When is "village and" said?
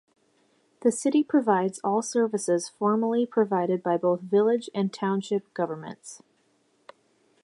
4.21-4.91